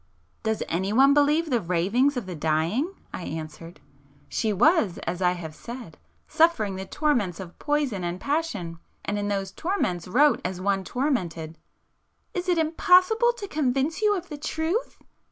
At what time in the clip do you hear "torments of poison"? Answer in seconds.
6.87-8.03